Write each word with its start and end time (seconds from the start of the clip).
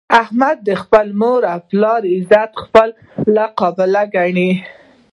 احمد 0.21 0.57
د 0.67 0.69
خپلې 0.81 1.11
مور 1.21 1.41
او 1.53 1.59
پلار 1.69 2.01
عزت 2.15 2.51
خپله 2.63 3.45
قبله 3.59 4.01
ګڼي. 4.15 4.51